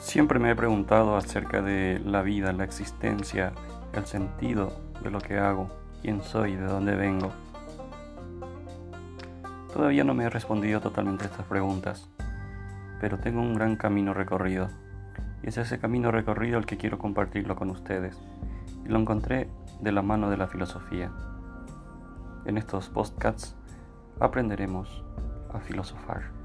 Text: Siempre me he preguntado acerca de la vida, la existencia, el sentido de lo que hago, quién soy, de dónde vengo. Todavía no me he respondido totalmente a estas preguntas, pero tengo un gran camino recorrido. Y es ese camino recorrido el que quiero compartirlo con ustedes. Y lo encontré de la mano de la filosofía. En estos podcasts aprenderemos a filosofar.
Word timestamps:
Siempre 0.00 0.38
me 0.38 0.50
he 0.50 0.56
preguntado 0.56 1.14
acerca 1.14 1.60
de 1.60 2.00
la 2.02 2.22
vida, 2.22 2.54
la 2.54 2.64
existencia, 2.64 3.52
el 3.92 4.06
sentido 4.06 4.72
de 5.02 5.10
lo 5.10 5.20
que 5.20 5.38
hago, 5.38 5.68
quién 6.00 6.22
soy, 6.22 6.56
de 6.56 6.64
dónde 6.64 6.96
vengo. 6.96 7.30
Todavía 9.72 10.02
no 10.02 10.14
me 10.14 10.24
he 10.24 10.30
respondido 10.30 10.80
totalmente 10.80 11.24
a 11.24 11.26
estas 11.26 11.44
preguntas, 11.44 12.08
pero 12.98 13.18
tengo 13.18 13.42
un 13.42 13.54
gran 13.54 13.76
camino 13.76 14.14
recorrido. 14.14 14.70
Y 15.42 15.48
es 15.48 15.58
ese 15.58 15.78
camino 15.78 16.10
recorrido 16.10 16.58
el 16.58 16.64
que 16.64 16.78
quiero 16.78 16.98
compartirlo 16.98 17.54
con 17.54 17.68
ustedes. 17.68 18.18
Y 18.86 18.88
lo 18.88 18.98
encontré 18.98 19.50
de 19.82 19.92
la 19.92 20.00
mano 20.00 20.30
de 20.30 20.38
la 20.38 20.48
filosofía. 20.48 21.12
En 22.46 22.56
estos 22.56 22.88
podcasts 22.88 23.54
aprenderemos 24.18 25.04
a 25.52 25.60
filosofar. 25.60 26.39